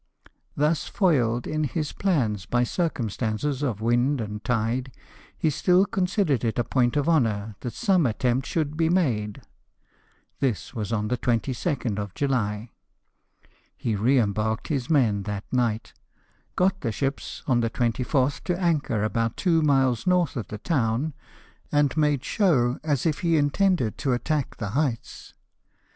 Thus 0.57 0.87
foiled 0.87 1.45
in 1.45 1.63
his 1.63 1.93
plans 1.93 2.47
by 2.47 2.63
circumstances 2.63 3.61
of 3.61 3.81
wind 3.81 4.19
and 4.19 4.43
tide, 4.43 4.91
he 5.37 5.51
still 5.51 5.85
considered 5.85 6.43
it 6.43 6.57
a 6.57 6.63
point 6.63 6.97
of 6.97 7.07
honour 7.07 7.55
that 7.59 7.73
some 7.75 8.07
attempt 8.07 8.47
should 8.47 8.75
be 8.75 8.89
made. 8.89 9.43
This 10.39 10.73
was 10.73 10.91
on 10.91 11.09
the 11.09 11.19
22nd 11.19 11.99
of 11.99 12.15
July; 12.15 12.71
he 13.77 13.95
re 13.95 14.17
embarked 14.19 14.69
his 14.69 14.89
men 14.89 15.21
that 15.29 15.45
night, 15.53 15.93
got 16.55 16.81
the 16.81 16.91
ships 16.91 17.43
on 17.45 17.59
the 17.59 17.69
24th 17.69 18.43
to 18.45 18.59
anchor 18.59 19.03
about 19.03 19.37
two 19.37 19.61
miles 19.61 20.07
north 20.07 20.35
of 20.35 20.47
the 20.47 20.57
town, 20.57 21.13
and 21.71 21.95
made 21.95 22.25
show 22.25 22.79
EXPEDITION 22.81 22.81
AGAINST 22.81 22.81
TENERIFIE. 22.81 22.81
115 22.81 22.91
as 22.91 23.05
if 23.05 23.19
he 23.19 23.37
intended 23.37 23.97
to 23.99 24.13
attack 24.13 24.57
the 24.57 24.69
heights. 24.69 25.35